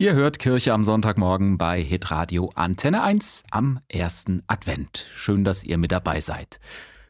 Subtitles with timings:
[0.00, 5.04] Ihr hört Kirche am Sonntagmorgen bei Hitradio Antenne 1 am ersten Advent.
[5.16, 6.60] Schön, dass ihr mit dabei seid.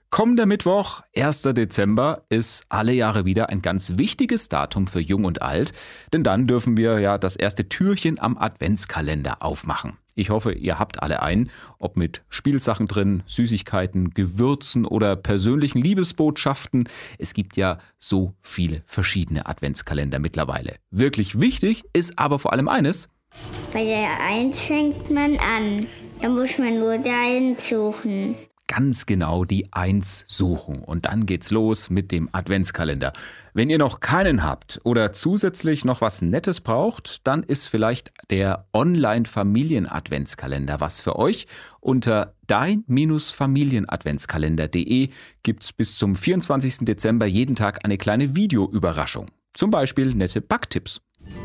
[0.08, 1.42] Kommender Mittwoch, 1.
[1.52, 5.74] Dezember, ist alle Jahre wieder ein ganz wichtiges Datum für Jung und Alt,
[6.14, 9.98] denn dann dürfen wir ja das erste Türchen am Adventskalender aufmachen.
[10.18, 11.48] Ich hoffe, ihr habt alle einen,
[11.78, 16.88] ob mit Spielsachen drin, Süßigkeiten, Gewürzen oder persönlichen Liebesbotschaften.
[17.18, 20.74] Es gibt ja so viele verschiedene Adventskalender mittlerweile.
[20.90, 23.08] Wirklich wichtig ist aber vor allem eines.
[23.72, 25.86] Bei der 1 fängt man an.
[26.20, 28.34] Da muss man nur 1 suchen
[28.68, 30.84] ganz genau die Eins suchen.
[30.84, 33.12] Und dann geht's los mit dem Adventskalender.
[33.54, 38.68] Wenn ihr noch keinen habt oder zusätzlich noch was Nettes braucht, dann ist vielleicht der
[38.72, 41.48] Online-Familien-Adventskalender was für euch.
[41.80, 45.08] Unter dein-familienadventskalender.de
[45.42, 46.76] gibt's bis zum 24.
[46.82, 49.32] Dezember jeden Tag eine kleine Videoüberraschung.
[49.54, 51.00] Zum Beispiel nette Backtipps.